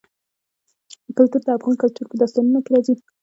[1.15, 2.93] کلتور د افغان کلتور په داستانونو کې راځي.